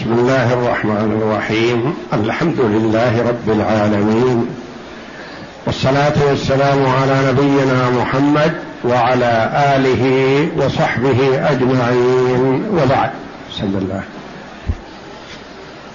[0.00, 1.94] بسم الله الرحمن الرحيم.
[2.12, 4.46] الحمد لله رب العالمين.
[5.66, 8.52] والصلاة والسلام على نبينا محمد
[8.84, 10.04] وعلى آله
[10.56, 12.64] وصحبه أجمعين.
[12.72, 13.10] وبعد.
[13.52, 14.02] بسم الله.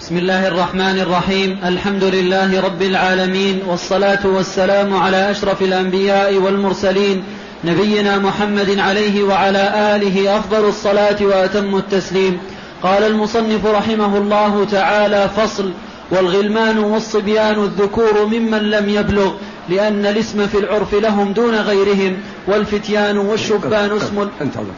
[0.02, 1.60] بسم الله الرحمن الرحيم.
[1.66, 3.60] الحمد لله رب العالمين.
[3.68, 7.24] والصلاة والسلام على أشرف الأنبياء والمرسلين
[7.64, 12.38] نبينا محمد عليه وعلى آله أفضل الصلاة وأتم التسليم.
[12.86, 15.72] قال المصنف رحمه الله تعالى فصل
[16.12, 19.32] والغلمان والصبيان الذكور ممن لم يبلغ
[19.70, 22.18] لأن الاسم في العرف لهم دون غيرهم
[22.48, 24.74] والفتيان والشبان اسم انتظر.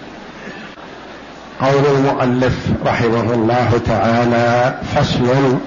[1.62, 5.58] قول المؤلف رحمه الله تعالى فصل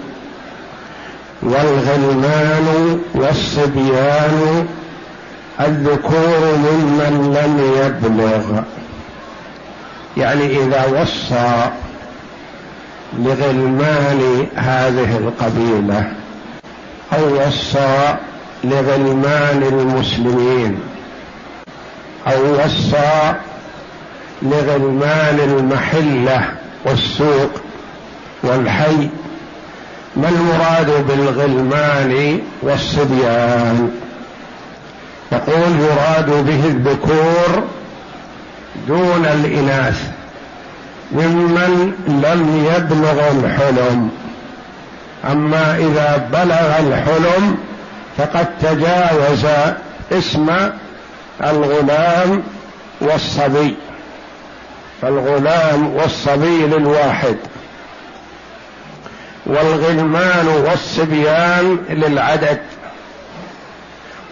[1.43, 4.67] والغلمان والصبيان
[5.61, 7.55] الذكور ممن لم
[7.85, 8.63] يبلغ.
[10.17, 11.71] يعني إذا وصى
[13.19, 16.13] لغلمان هذه القبيلة
[17.13, 18.17] أو وصى
[18.65, 20.79] لغلمان المسلمين
[22.27, 23.35] أو وصى
[24.43, 26.49] لغلمان المحلة
[26.85, 27.51] والسوق
[28.43, 29.09] والحي
[30.17, 33.91] ما المراد بالغلمان والصبيان؟
[35.33, 37.63] يقول يراد به الذكور
[38.89, 40.11] دون الإناث.
[41.13, 44.11] ممن لم يبلغ الحلم.
[45.31, 47.59] أما إذا بلغ الحلم
[48.17, 49.47] فقد تجاوز
[50.13, 50.71] اسم
[51.45, 52.43] الغلام
[53.01, 53.77] والصبي.
[55.03, 57.37] فالغلام والصبي للواحد.
[59.47, 62.61] والغلمان والصبيان للعدد.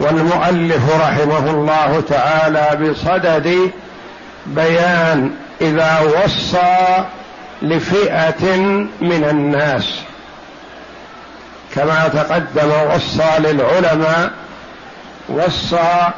[0.01, 3.71] والمؤلف رحمه الله تعالى بصدد
[4.47, 7.05] بيان إذا وصى
[7.63, 8.57] لفئة
[9.01, 10.01] من الناس
[11.75, 14.31] كما تقدم وصى للعلماء
[15.29, 16.09] وصى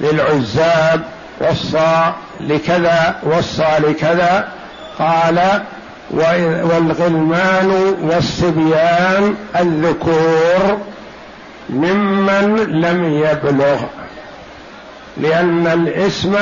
[0.00, 1.02] للعزاب
[1.40, 4.48] وصى لكذا وصى لكذا
[4.98, 5.62] قال
[6.10, 7.70] والغلمان
[8.02, 10.80] والصبيان الذكور
[11.70, 13.80] ممن لم يبلغ
[15.16, 16.36] لأن الاسم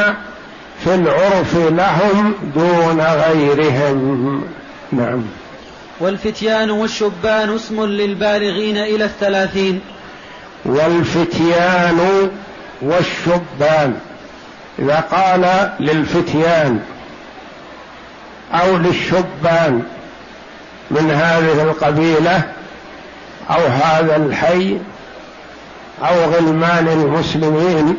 [0.85, 4.45] في العرف لهم دون غيرهم.
[4.93, 5.23] نعم.
[6.01, 9.81] والفتيان والشبان اسم للبالغين إلى الثلاثين.
[10.65, 12.31] والفتيان
[12.83, 13.95] والشبان.
[14.79, 16.81] إذا قال للفتيان
[18.53, 19.83] أو للشبان
[20.91, 22.43] من هذه القبيلة
[23.51, 24.79] أو هذا الحي
[26.03, 27.97] أو غلمان المسلمين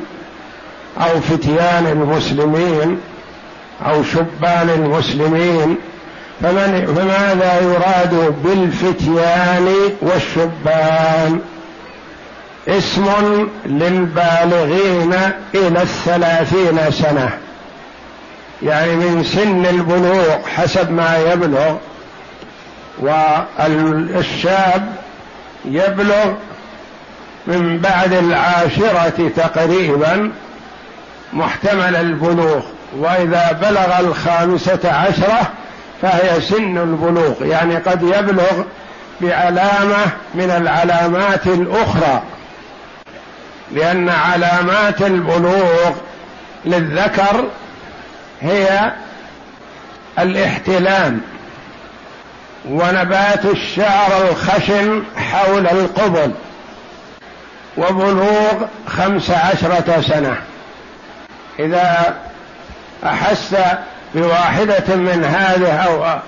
[1.01, 2.99] أو فتيان المسلمين
[3.85, 5.77] أو شبان المسلمين
[6.41, 11.39] فمن فماذا يراد بالفتيان والشبان؟
[12.67, 13.05] اسم
[13.65, 15.13] للبالغين
[15.55, 17.37] إلى الثلاثين سنة.
[18.63, 21.75] يعني من سن البلوغ حسب ما يبلغ
[22.99, 24.95] والشاب
[25.65, 26.33] يبلغ
[27.47, 30.31] من بعد العاشرة تقريبا
[31.37, 32.61] محتمل البلوغ
[32.97, 35.51] وإذا بلغ الخامسة عشرة
[36.01, 38.63] فهي سن البلوغ يعني قد يبلغ
[39.21, 40.05] بعلامة
[40.35, 42.23] من العلامات الأخرى.
[43.71, 45.91] لأن علامات البلوغ
[46.65, 47.45] للذكر
[48.41, 48.91] هي
[50.19, 51.21] الاحتلام
[52.69, 56.31] ونبات الشعر الخشن حول القبل
[57.77, 60.37] وبلوغ خمس عشرة سنة.
[61.59, 62.15] إذا
[63.05, 63.55] أحس
[64.15, 66.19] بواحدة من هذه أو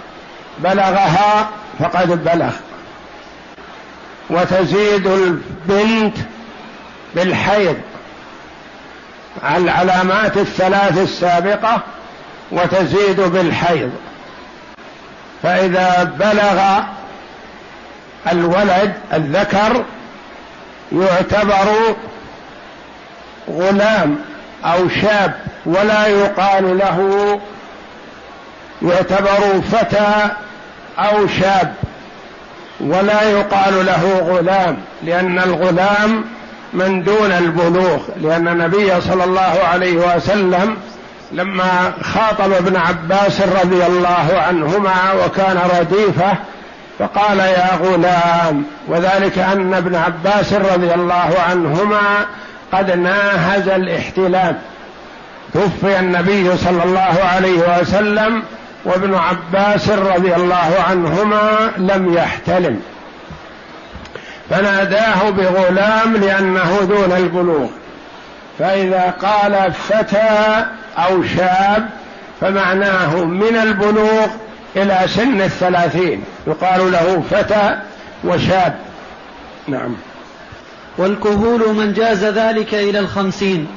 [0.59, 2.51] بلغها فقد بلغ.
[4.29, 6.17] وتزيد البنت
[7.15, 7.77] بالحيض
[9.43, 11.81] على العلامات الثلاث السابقة
[12.51, 13.91] وتزيد بالحيض.
[15.43, 16.83] فإذا بلغ
[18.31, 19.85] الولد الذكر
[20.91, 21.95] يعتبر
[23.49, 24.28] غلام.
[24.65, 25.33] أو شاب
[25.65, 27.39] ولا يقال له
[28.81, 30.29] يعتبر فتى
[30.99, 31.73] أو شاب
[32.79, 36.25] ولا يقال له غلام لأن الغلام
[36.73, 40.77] من دون البلوغ لأن النبي صلى الله عليه وسلم
[41.31, 46.33] لما خاطب ابن عباس رضي الله عنهما وكان رديفة
[46.99, 52.25] فقال يا غلام وذلك أن ابن عباس رضي الله عنهما
[52.71, 54.57] قد ناهز الاحتلام
[55.53, 58.43] توفي النبي صلى الله عليه وسلم
[58.85, 62.81] وابن عباس رضي الله عنهما لم يحتلم.
[64.49, 67.67] فناداه بغلام لأنه دون البلوغ.
[68.59, 70.65] فإذا قال فتى
[70.97, 71.89] أو شاب
[72.41, 74.27] فمعناه من البلوغ
[74.75, 76.23] إلى سن الثلاثين.
[76.47, 77.77] يقال له فتى
[78.23, 78.75] وشاب.
[79.67, 79.95] نعم.
[80.99, 83.67] والكهول من جاز ذلك إلى الخمسين.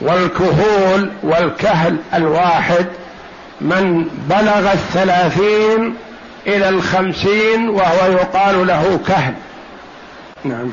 [0.00, 2.86] والكهول والكهل الواحد
[3.60, 5.94] من بلغ الثلاثين
[6.46, 9.34] إلى الخمسين وهو يقال له كهل.
[10.44, 10.70] نعم.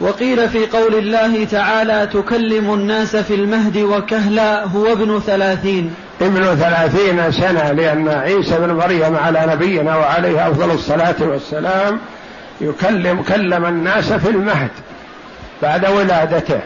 [0.00, 5.94] وقيل في قول الله تعالى تكلم الناس في المهد وكهلا هو ابن ثلاثين.
[6.20, 12.00] ابن ثلاثين سنة لأن عيسى بن مريم على نبينا وعليه أفضل الصلاة والسلام
[12.60, 14.70] يكلم كلم الناس في المهد
[15.62, 16.60] بعد ولادته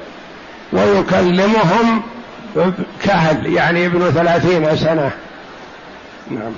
[0.72, 2.02] ويكلمهم
[3.02, 5.10] كهل يعني ابن ثلاثين سنة.
[6.30, 6.52] نعم.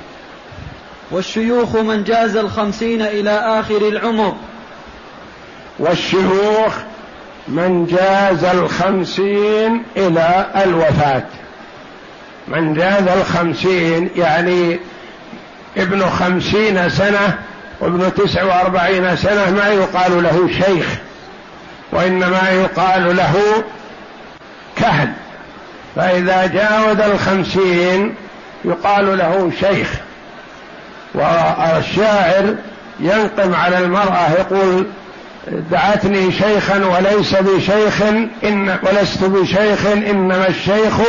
[1.11, 4.37] والشيوخ من جاز الخمسين إلى آخر العمر.
[5.79, 6.75] والشيوخ
[7.49, 11.27] من جاز الخمسين إلى الوفاة.
[12.49, 14.81] من جاز الخمسين يعني
[15.77, 17.39] ابن خمسين سنة
[17.81, 20.87] وابن تسع وأربعين سنة ما يقال له شيخ
[21.93, 23.35] وإنما يقال له
[24.77, 25.09] كهل
[25.97, 28.15] فإذا جاوز الخمسين
[28.65, 29.89] يقال له شيخ.
[31.15, 32.55] والشاعر
[33.01, 34.87] ينقم على المرأة يقول
[35.71, 38.03] دعتني شيخا وليس بشيخ
[38.45, 41.01] إن ولست بشيخ إنما الشيخ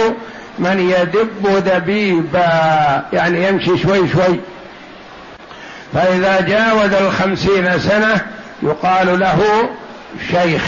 [0.59, 3.05] من يدب دبيبا.
[3.13, 4.39] يعني يمشي شوي شوي.
[5.93, 8.21] فإذا جاوز الخمسين سنة
[8.63, 9.69] يقال له
[10.31, 10.61] شيخ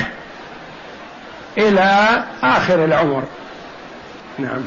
[1.58, 3.24] إلى آخر العمر.
[4.40, 4.62] نعم.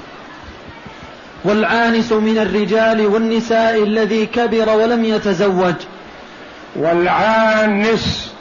[1.45, 5.75] والعانس من الرجال والنساء الذي كبر ولم يتزوج.
[6.77, 8.33] والعانس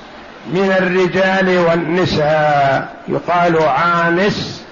[0.48, 2.96] من الرجال والنساء.
[3.08, 4.66] يقال عانس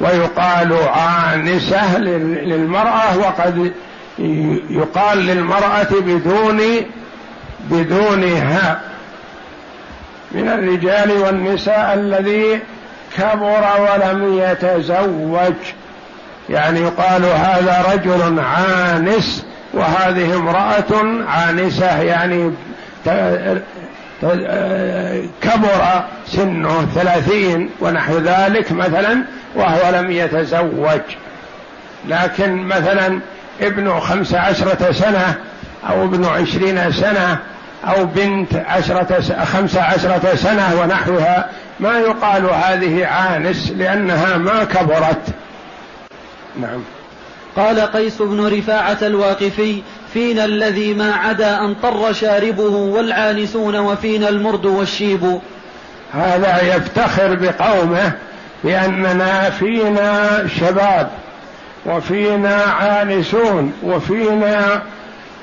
[0.00, 3.72] ويقال عانسة للمرأة وقد
[4.70, 6.60] يقال للمرأة بدون
[7.70, 8.80] بدون هاء
[10.32, 12.60] من الرجال والنساء الذي
[13.16, 15.54] كبر ولم يتزوج.
[16.48, 22.52] يعني يقال هذا رجل عانس وهذه امرأة عانسة يعني
[25.42, 29.24] كبر سنه ثلاثين ونحو ذلك مثلا
[29.54, 31.00] وهو لم يتزوج.
[32.08, 33.20] لكن مثلا
[33.60, 35.34] ابن خمس عشرة سنة
[35.90, 37.38] أو ابن عشرين سنة
[37.84, 41.50] أو بنت عشرة خمس عشرة سنة ونحوها.
[41.80, 45.22] ما يقال هذه عانس لأنها ما كبرت.
[46.60, 46.82] نعم.
[47.56, 49.82] قال قيس بن رفاعة الواقفي
[50.12, 55.40] فينا الذي ما عدا أن طر شاربه والعانسون وفينا المرد والشيب.
[56.12, 58.12] هذا يفتخر بقومه
[58.64, 61.10] بأننا فينا شباب.
[61.86, 64.82] وفينا عانسون وفينا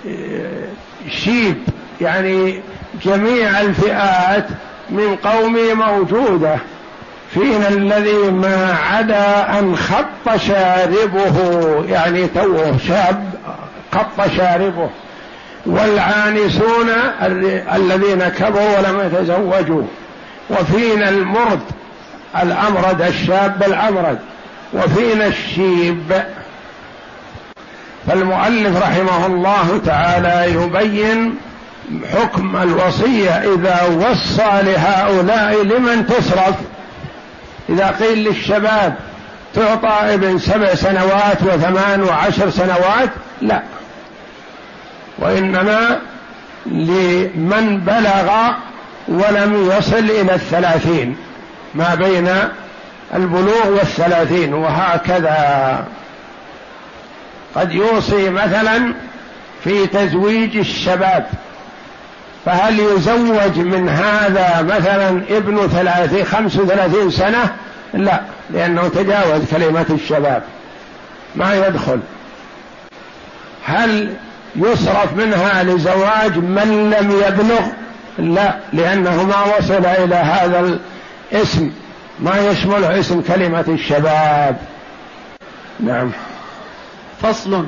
[0.08, 0.68] آه،
[1.10, 1.58] شيب
[2.02, 2.62] يعني
[3.06, 4.48] جميع الفئات
[4.90, 6.56] من قومي موجودة.
[7.34, 11.38] فينا الذي ما عدا أن خط شاربه
[11.90, 13.34] يعني توه شاب
[13.94, 14.90] خط شاربه.
[15.66, 16.90] والعانسون
[17.76, 19.84] الذين كبروا ولم يتزوجوا.
[20.50, 21.62] وفينا المرد
[22.44, 24.20] الأمرد الشاب الأمرد.
[24.74, 26.24] وفينا الشيب.
[28.08, 31.36] فالمؤلف رحمه الله تعالى يبين
[32.14, 36.56] حكم الوصية إذا وصى لهؤلاء لمن تصرف؟
[37.70, 38.96] إذا قيل للشباب
[39.56, 43.10] تعطى ابن سبع سنوات وثمان وعشر سنوات؟
[43.42, 43.64] لا.
[45.20, 46.00] وإنما
[46.66, 48.32] لمن بلغ
[49.08, 51.18] ولم يصل إلى الثلاثين.
[51.76, 52.30] ما بين
[53.16, 55.86] البلوغ والثلاثين وهكذا.
[57.56, 58.94] قد يوصي مثلا
[59.64, 61.26] في تزويج الشباب
[62.46, 67.56] فهل يزوج من هذا مثلا ابن ثلاثين خمس وثلاثين سنة؟
[67.94, 70.44] لا لأنه تجاوز كلمة الشباب.
[71.36, 72.00] ما يدخل.
[73.66, 74.14] هل
[74.56, 77.62] يصرف منها لزواج من لم يبلغ؟
[78.18, 80.80] لا لأنه ما وصل إلى هذا
[81.32, 81.72] الاسم.
[82.24, 84.58] ما يشمل اسم كلمة الشباب.
[85.80, 86.12] نعم.
[87.22, 87.66] فصل.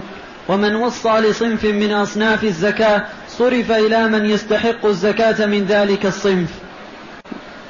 [0.48, 6.50] ومن وصى لصنف من أصناف الزكاة صرف إلى من يستحق الزكاة من ذلك الصنف.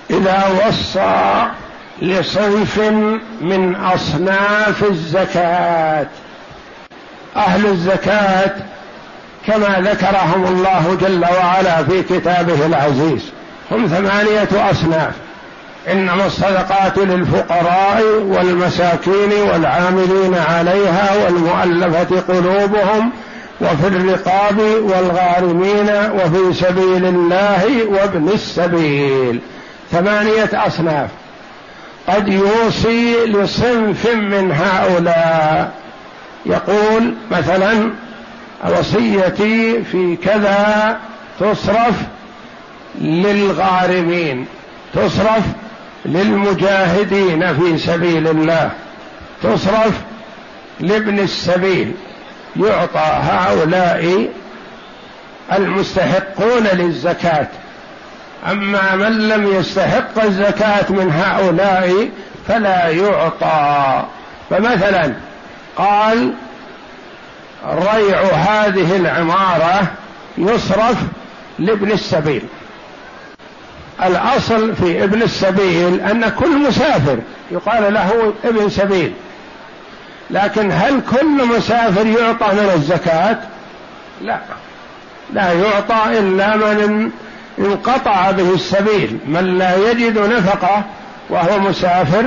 [0.09, 1.47] إذا وصى
[2.01, 2.79] لصنف
[3.41, 6.07] من أصناف الزكاة.
[7.35, 8.55] أهل الزكاة
[9.47, 13.31] كما ذكرهم الله جل وعلا في كتابه العزيز.
[13.71, 15.24] هم ثمانية أصناف.
[15.91, 23.11] انما الصدقات للفقراء والمساكين والعاملين عليها والمؤلفة قلوبهم
[23.61, 29.39] وفي الرقاب والغارمين وفي سبيل الله وابن السبيل.
[29.91, 31.09] ثمانية أصناف.
[32.07, 35.71] قد يوصي لصنف من هؤلاء.
[36.45, 37.91] يقول مثلا
[38.79, 40.97] وصيتي في كذا
[41.39, 41.95] تصرف
[43.01, 44.45] للغارمين.
[44.93, 45.43] تصرف
[46.05, 48.71] للمجاهدين في سبيل الله.
[49.43, 49.93] تصرف
[50.79, 51.93] لابن السبيل.
[52.55, 54.27] يعطى هؤلاء
[55.53, 57.47] المستحقون للزكاة.
[58.51, 62.09] أما من لم يستحق الزكاة من هؤلاء
[62.47, 64.03] فلا يعطى.
[64.49, 65.13] فمثلا
[65.77, 66.33] قال
[67.65, 69.87] ريع هذه العمارة
[70.37, 70.97] يصرف
[71.59, 72.41] لابن السبيل.
[74.03, 77.17] الأصل في ابن السبيل أن كل مسافر
[77.51, 79.13] يقال له ابن سبيل.
[80.29, 83.37] لكن هل كل مسافر يعطى من الزكاة؟
[84.21, 84.39] لا.
[85.33, 87.11] لا يعطى إلا من
[87.59, 89.17] انقطع به السبيل.
[89.27, 90.83] من لا يجد نفقة
[91.29, 92.25] وهو مسافر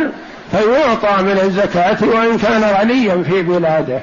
[0.50, 4.00] فيعطى من الزكاة وإن كان غنيا في بلاده.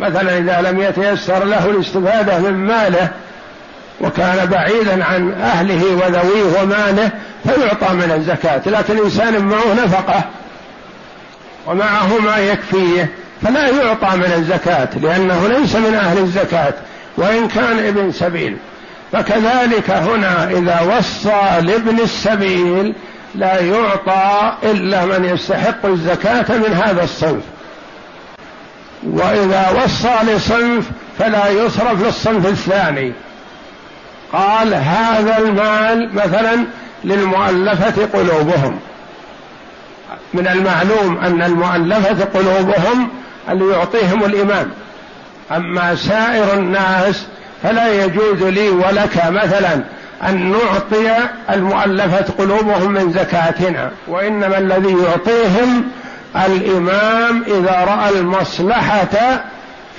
[0.00, 3.08] مثلا إذا لم يتيسر له الاستفادة من ماله
[4.00, 7.10] وكان بعيدا عن أهله وذويه وماله
[7.44, 8.62] فيعطى من الزكاة.
[8.66, 10.24] لكن إنسان معه نفقة
[11.66, 13.10] ومعه ما يكفيه
[13.42, 16.74] فلا يعطى من الزكاة لأنه ليس من أهل الزكاة
[17.16, 18.56] وإن كان ابن سبيل.
[19.12, 22.94] فكذلك هنا إذا وصى لابن السبيل
[23.34, 27.42] لا يعطى إلا من يستحق الزكاة من هذا الصنف.
[29.02, 30.84] وإذا وصى لصنف
[31.18, 33.12] فلا يصرف للصنف الثاني.
[34.32, 36.66] قال هذا المال مثلا
[37.04, 38.78] للمؤلفة قلوبهم.
[40.34, 43.08] من المعلوم أن المؤلفة قلوبهم
[43.50, 44.70] اللي يعطيهم الإمام
[45.52, 47.26] أما سائر الناس
[47.62, 49.84] فلا يجوز لي ولك مثلا
[50.28, 51.16] أن نعطي
[51.50, 55.90] المؤلفة قلوبهم من زكاتنا وإنما الذي يعطيهم
[56.46, 59.44] الإمام إذا رأى المصلحة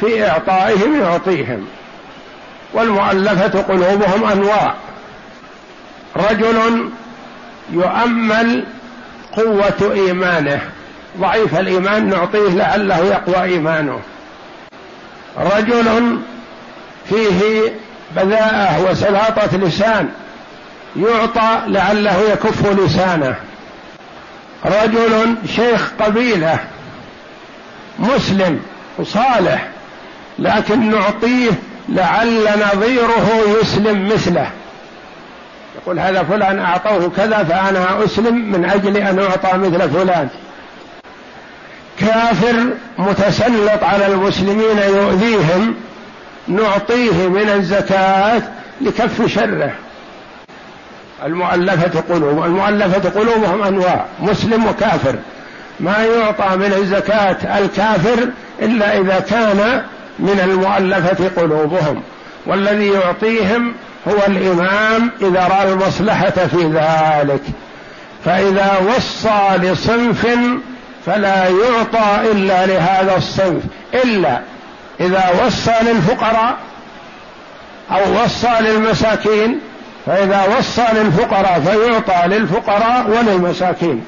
[0.01, 1.65] في إعطائهم يعطيهم.
[2.73, 4.73] والمؤلفة قلوبهم أنواع.
[6.15, 6.89] رجل
[7.71, 8.65] يؤمل
[9.31, 10.61] قوة إيمانه.
[11.19, 13.99] ضعيف الإيمان نعطيه لعله يقوى إيمانه.
[15.37, 16.19] رجل
[17.09, 17.71] فيه
[18.15, 20.09] بذاءة وسلاطة لسان
[20.95, 23.35] يعطى لعله يكف لسانه.
[24.65, 26.59] رجل شيخ قبيلة
[27.99, 28.59] مسلم
[28.97, 29.67] وصالح
[30.39, 31.51] لكن نعطيه
[31.89, 33.27] لعل نظيره
[33.61, 34.47] يسلم مثله.
[35.75, 40.27] يقول هذا فلان أعطوه كذا فأنا أسلم من أجل أن أعطى مثل فلان.
[41.99, 45.75] كافر متسلط على المسلمين يؤذيهم
[46.47, 48.41] نعطيه من الزكاة
[48.81, 49.71] لكف شره.
[51.25, 55.15] المؤلفة قلوب المؤلفة قلوبهم أنواع مسلم وكافر.
[55.79, 58.29] ما يعطى من الزكاة الكافر
[58.61, 59.83] إلا إذا كان
[60.21, 62.01] من المؤلفة قلوبهم.
[62.45, 63.73] والذي يعطيهم
[64.07, 67.41] هو الإمام إذا رأى المصلحة في ذلك.
[68.25, 70.27] فإذا وصى لصنف
[71.05, 73.63] فلا يعطى إلا لهذا الصنف.
[73.93, 74.39] إلا
[74.99, 76.55] إذا وصى للفقراء
[77.91, 79.59] أو وصى للمساكين
[80.05, 84.03] فإذا وصى للفقراء فيعطى للفقراء وللمساكين.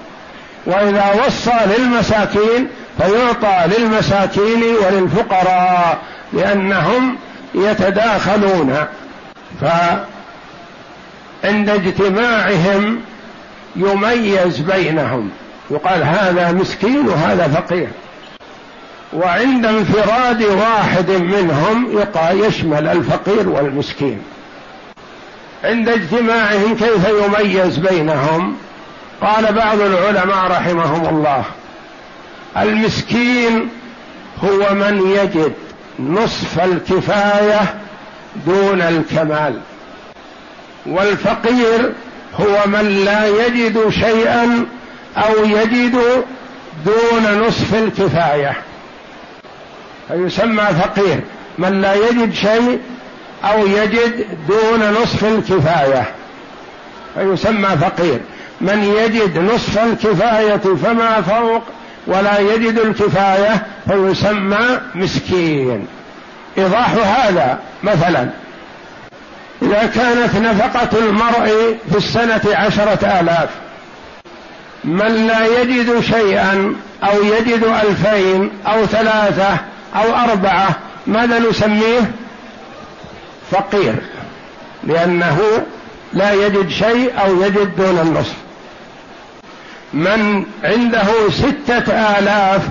[0.65, 2.67] وإذا وصى للمساكين
[2.98, 5.98] فيعطى للمساكين وللفقراء
[6.34, 7.18] لأنهم
[7.56, 8.76] يتداخلون.
[9.62, 13.02] فعند اجتماعهم
[13.76, 15.30] يميز بينهم
[15.72, 17.88] يقال هذا مسكين وهذا فقير.
[19.14, 24.22] وعند انفراد واحد منهم يقال يشمل الفقير والمسكين.
[25.64, 28.58] عند اجتماعهم كيف يميز بينهم؟
[29.22, 31.44] قال بعض العلماء رحمهم الله.
[32.58, 33.70] المسكين
[34.44, 35.54] هو من يجد
[36.00, 37.76] نصف الكفاية
[38.46, 39.60] دون الكمال.
[40.86, 41.94] والفقير
[42.40, 44.66] هو من لا يجد شيئا
[45.18, 46.24] أو يجد
[46.86, 48.56] دون نصف الكفاية.
[50.08, 51.20] فيسمى فقير
[51.58, 52.80] من لا يجد شيء
[53.44, 56.06] أو يجد دون نصف الكفاية.
[57.16, 58.20] فيسمى فقير
[58.62, 61.64] من يجد نصف الكفاية فما فوق
[62.08, 65.88] ولا يجد الكفاية فيسمى مسكين.
[66.58, 68.30] إيضاح هذا مثلا.
[69.62, 73.50] إذا كانت نفقة المرء في السنة عشرة آلاف
[74.84, 79.58] من لا يجد شيئا أو يجد ألفين أو ثلاثة
[79.96, 80.70] أو أربعة
[81.08, 82.12] ماذا نسميه؟
[83.52, 83.96] فقير
[84.84, 85.40] لأنه
[86.14, 88.43] لا يجد شيء أو يجد دون النصف.
[89.94, 92.62] من عنده ستة آلاف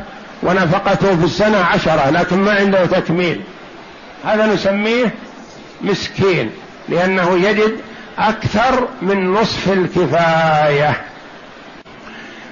[0.43, 3.41] ونفقته في السنة عشرة لكن ما عنده تكميل.
[4.25, 5.15] هذا نسميه
[5.83, 6.51] مسكين
[6.89, 7.73] لأنه يجد
[8.19, 11.01] أكثر من نصف الكفاية.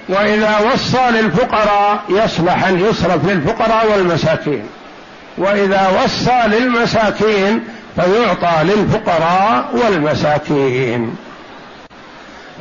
[0.09, 4.63] وإذا وصى للفقراء يصلح أن يصرف للفقراء والمساكين.
[5.37, 7.63] وإذا وصى للمساكين
[7.95, 11.15] فيعطى للفقراء والمساكين.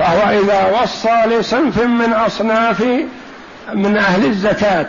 [0.01, 2.85] فهو إذا وصى لصنف من أصناف
[3.75, 4.87] من أهل الزكاة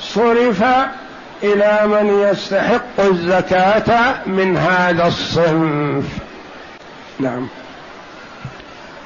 [0.00, 0.64] صرف
[1.42, 6.04] إلى من يستحق الزكاة من هذا الصنف.
[7.20, 7.48] نعم.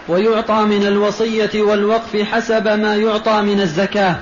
[0.09, 4.17] ويعطى من الوصية والوقف حسب ما يعطى من الزكاة.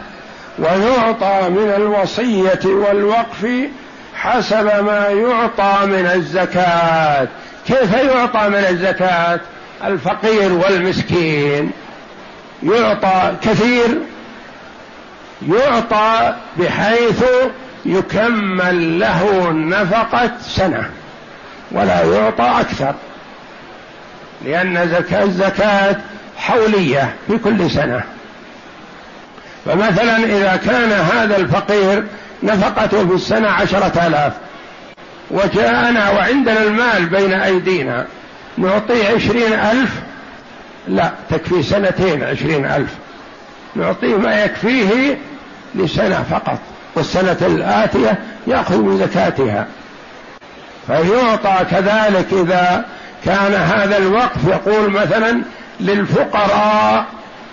[0.59, 3.49] ويعطى من الوصية والوقف
[4.15, 7.29] حسب ما يعطى من الزكاة.
[7.67, 9.41] كيف يعطى من الزكاة؟
[9.85, 11.71] الفقير والمسكين.
[12.63, 13.99] يعطى كثير
[15.49, 17.25] يعطى بحيث
[17.87, 20.91] يكمل له نفقة سنة
[21.71, 22.95] ولا يعطى أكثر
[24.45, 25.97] لأن زكاة الزكاة
[26.37, 28.03] حولية في كل سنة.
[29.65, 32.05] فمثلا إذا كان هذا الفقير
[32.43, 34.33] نفقته في السنة عشرة آلاف
[35.31, 38.07] وجاءنا وعندنا المال بين أيدينا
[38.59, 39.91] نعطيه عشرين ألف؟
[40.89, 42.91] لا تكفي سنتين عشرين ألف.
[43.77, 45.19] نعطيه ما يكفيه
[45.75, 46.59] لسنة فقط
[46.95, 49.67] والسنة الآتية يأخذ من زكاتها.
[50.87, 52.85] فيعطى كذلك إذا
[53.25, 55.43] كان هذا الوقف يقول مثلا
[55.81, 57.07] للفقراء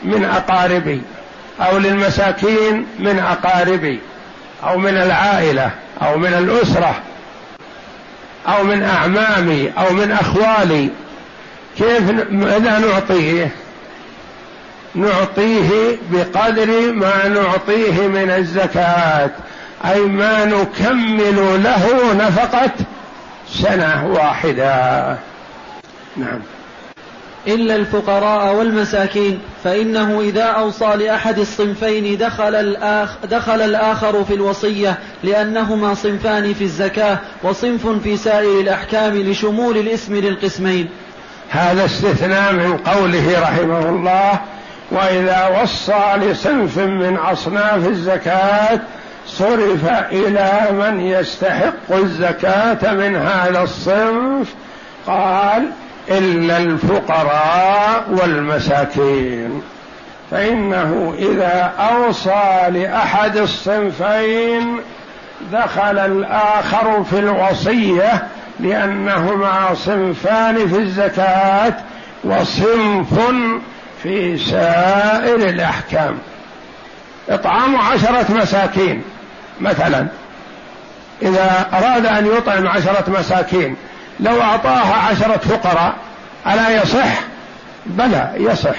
[0.03, 1.01] من أقاربي
[1.61, 3.99] أو للمساكين من أقاربي
[4.63, 6.95] أو من العائلة أو من الأسرة.
[8.47, 10.89] أو من أعمامي أو من أخوالي.
[11.77, 13.51] كيف ماذا نعطيه؟
[14.95, 19.31] نعطيه بقدر ما نعطيه من الزكاة
[19.85, 22.71] أي ما نكمل له نفقة
[23.49, 25.17] سنة واحدة.
[26.17, 26.39] نعم.
[27.47, 35.93] إلا الفقراء والمساكين فإنه إذا أوصى لأحد الصنفين دخل الآخ دخل الآخر في الوصية لأنهما
[35.93, 40.89] صنفان في الزكاة وصنف في سائر الأحكام لشمول الإسم للقسمين.
[41.49, 44.39] هذا استثناء من قوله رحمه الله
[44.91, 48.79] وإذا وصى لصنف من أصناف الزكاة
[49.27, 54.53] صرف إلى من يستحق الزكاة من هذا الصنف.
[55.07, 55.71] قال
[56.17, 59.61] إلا الفقراء والمساكين.
[60.31, 64.77] فإنه إذا أوصى لأحد الصنفين
[65.51, 68.27] دخل الآخر في الوصية
[68.59, 71.73] لانهما صنفان في الزكاة
[72.23, 73.19] وصنف
[74.03, 76.17] في سائر الأحكام.
[77.29, 79.03] إطعام عشرة مساكين
[79.61, 80.07] مثلا.
[81.21, 83.75] إذا أراد أن يطعم عشرة مساكين
[84.21, 85.93] لو أعطاها عشرة فقراء
[86.47, 87.21] ألا يصح؟
[87.85, 88.75] بلى يصح.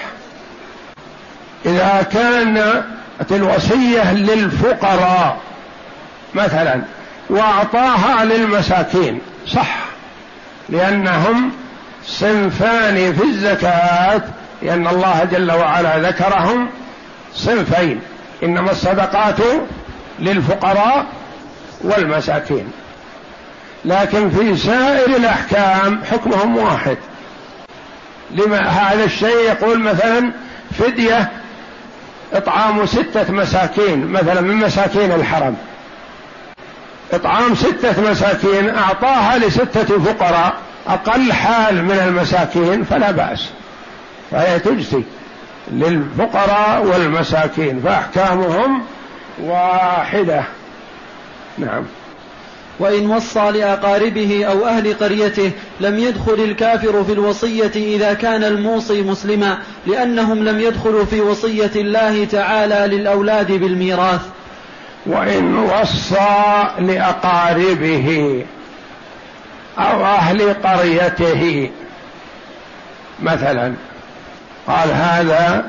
[1.67, 5.39] إذا كانت الوصية للفقراء
[6.35, 6.83] مثلا
[7.31, 9.77] وأعطاها للمساكين صح.
[10.69, 11.53] لأنهم
[12.07, 14.23] صنفان في الزكاة
[14.63, 16.69] لأن الله جل وعلا ذكرهم
[17.35, 18.01] صنفين.
[18.43, 19.39] إنما الصدقات
[20.19, 21.07] للفقراء
[21.81, 22.73] والمساكين.
[23.85, 26.97] لكن في سائر الأحكام حكمهم واحد.
[28.31, 30.33] لما هذا الشيء يقول مثلا
[30.79, 31.31] فدية
[32.33, 35.57] إطعام ستة مساكين مثلا من مساكين الحرم.
[37.13, 40.55] إطعام ستة مساكين أعطاها لستة فقراء
[40.87, 43.51] أقل حال من المساكين فلا بأس.
[44.31, 45.03] فهي تجزي
[45.73, 48.83] للفقراء والمساكين فأحكامهم
[49.41, 50.43] واحدة.
[51.59, 51.85] نعم.
[52.79, 59.59] وإن وصى لأقاربه أو أهل قريته لم يدخل الكافر في الوصية إذا كان الموصي مسلما
[59.87, 64.21] لأنهم لم يدخلوا في وصية الله تعالى للأولاد بالميراث.
[65.07, 68.45] وإن وصى لأقاربه
[69.79, 71.71] أو أهل قريته
[73.23, 73.75] مثلا
[74.67, 75.65] قال هذا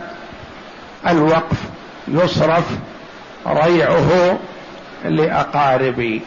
[1.08, 1.58] الوقف
[2.08, 2.66] يصرف
[3.48, 4.40] ريعه
[5.06, 6.22] لأقاربي.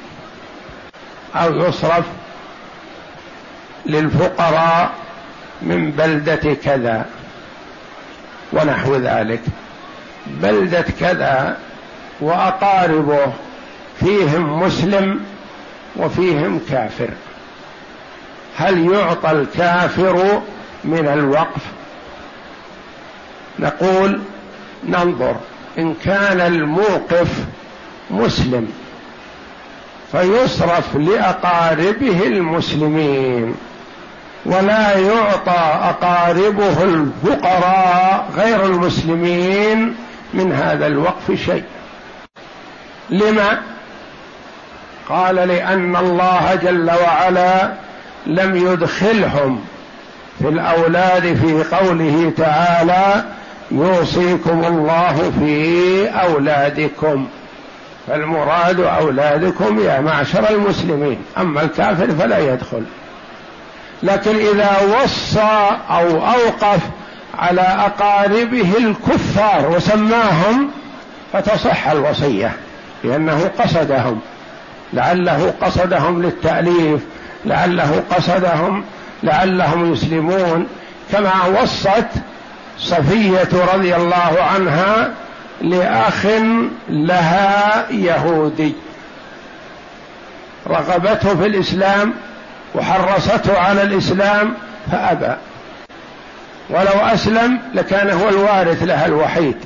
[1.44, 2.04] أو يصرف
[3.86, 4.90] للفقراء
[5.62, 7.06] من بلدة كذا
[8.52, 9.42] ونحو ذلك.
[10.26, 11.56] بلدة كذا
[12.20, 13.32] وأقاربه
[14.00, 15.20] فيهم مسلم
[15.96, 17.10] وفيهم كافر.
[18.56, 20.42] هل يعطى الكافر
[20.84, 21.62] من الوقف؟
[23.58, 24.20] نقول
[24.84, 25.36] ننظر.
[25.78, 27.44] إن كان الموقف
[28.10, 28.72] مسلم
[30.12, 33.54] فيصرف لأقاربه المسلمين
[34.46, 39.94] ولا يعطى أقاربه الفقراء غير المسلمين
[40.34, 41.64] من هذا الوقف شيء.
[43.10, 43.60] لما؟
[45.08, 47.72] قال لأن الله جل وعلا
[48.26, 49.60] لم يدخلهم
[50.38, 53.24] في الأولاد في قوله تعالى
[53.70, 57.28] يوصيكم الله في أولادكم.
[58.06, 62.82] فالمراد أولادكم يا معشر المسلمين أما الكافر فلا يدخل.
[64.02, 66.80] لكن إذا وصى أو أوقف
[67.38, 70.70] على أقاربه الكفار وسماهم
[71.32, 72.52] فتصح الوصية
[73.04, 74.20] لأنه قصدهم.
[74.92, 77.00] لعله قصدهم للتأليف
[77.44, 78.84] لعله قصدهم
[79.22, 80.66] لعلهم يسلمون.
[81.12, 82.08] كما وصت
[82.78, 85.10] صفية رضي الله عنها
[85.60, 86.26] لأخ
[86.88, 88.74] لها يهودي.
[90.66, 92.14] رغبته في الإسلام
[92.74, 94.54] وحرصته على الإسلام
[94.92, 95.36] فأبى.
[96.70, 99.56] ولو أسلم لكان هو الوارث لها الوحيد.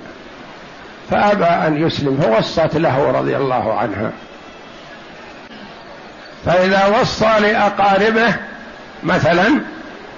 [1.11, 4.11] فأبى أن يسلم فوصت له رضي الله عنها.
[6.47, 8.35] فإذا وصى لأقاربه
[9.03, 9.61] مثلا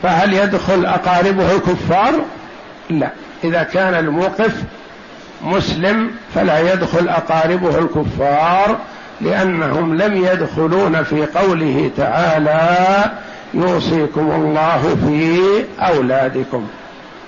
[0.02, 2.12] فهل يدخل أقاربه الكفار
[2.90, 3.10] لا.
[3.44, 4.52] إذا كان الموقف
[5.42, 8.78] مسلم فلا يدخل أقاربه الكفار
[9.20, 13.10] لأنهم لم يدخلون في قوله تعالى
[13.54, 15.38] يوصيكم الله في
[15.80, 16.66] أولادكم.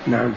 [0.07, 0.33] نعم.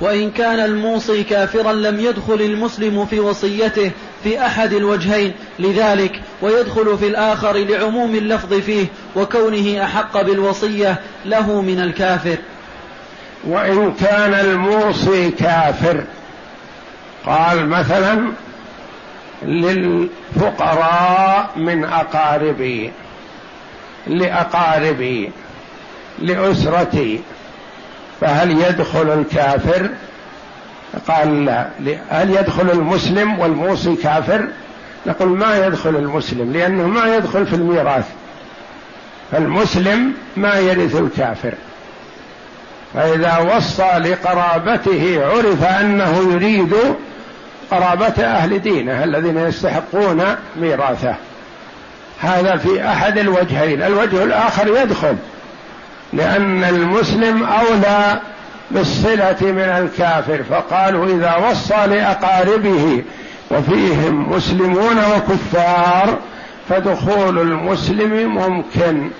[0.00, 3.90] وإن كان الموصي كافرا لم يدخل المسلم في وصيته
[4.24, 8.86] في أحد الوجهين لذلك ويدخل في الآخر لعموم اللفظ فيه
[9.16, 12.36] وكونه أحق بالوصية له من الكافر.
[13.46, 16.04] وإن كان الموصي كافر
[17.26, 18.32] قال مثلا
[19.42, 20.20] للفقراء
[21.56, 22.90] من أقاربي
[24.06, 25.30] لأقاربي
[26.18, 27.20] لأسرتي
[28.20, 29.90] فهل يدخل الكافر؟
[31.08, 31.68] قال لا.
[32.08, 34.48] هل يدخل المسلم والموصي كافر؟
[35.06, 38.06] نقول ما يدخل المسلم لأنه ما يدخل في الميراث.
[39.32, 41.54] فالمسلم ما يرث الكافر.
[42.94, 46.74] فإذا وصى لقرابته عرف أنه يريد
[47.70, 50.22] قرابة أهل دينه الذين يستحقون
[50.60, 51.14] ميراثه.
[52.20, 55.16] هذا في أحد الوجهين الوجه الآخر يدخل
[56.12, 58.20] لأن المسلم أولى
[58.70, 63.02] بالصلة من الكافر فقالوا إذا وصى لأقاربه
[63.50, 66.18] وفيهم مسلمون وكفار
[66.68, 69.10] فدخول المسلم ممكن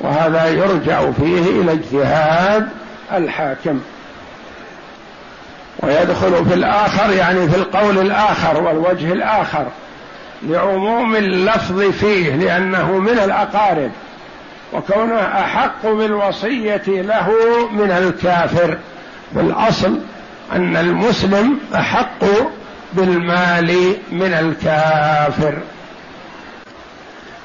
[0.00, 2.68] وهذا يرجع فيه إلى اجتهاد
[3.12, 3.80] الحاكم.
[5.82, 9.66] ويدخل في الآخر يعني في القول الآخر والوجه الآخر
[10.42, 13.90] لعموم اللفظ فيه لأنه من الأقارب
[14.72, 17.30] وكونه أحق بالوصية له
[17.72, 18.78] من الكافر.
[19.32, 19.98] بالأصل
[20.52, 22.24] أن المسلم أحق
[22.92, 25.58] بالمال من الكافر.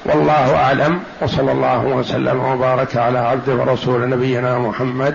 [0.04, 5.14] والله أعلم وصلى الله وسلم وبارك على عبد ورسول نبينا محمد